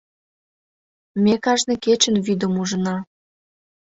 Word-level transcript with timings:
Ме 1.23 1.33
кажне 1.43 1.75
кечын 1.85 2.15
вӱдым 2.25 2.53
ужына. 2.61 2.95